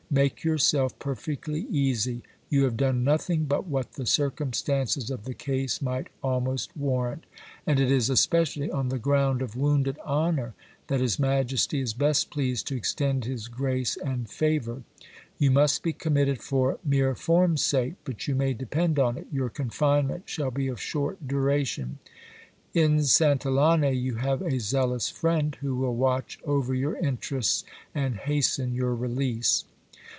[0.13, 5.81] Make yourself perfectly easy: you have done nothing but what the circumstances of the case
[5.81, 7.23] might almost «arrant;
[7.65, 10.53] and it is especially on the ground of wounded honour,
[10.87, 14.83] that his Majesty is best pleased to extend his grace and favour.
[15.39, 19.47] You must be committed for mere form's sake; but you may depend on it, your
[19.47, 21.99] confinement shall be of short duration.
[22.73, 27.63] In Santillane you have a zealous friend, who will watch over your interests,
[27.95, 29.63] and hasten your release.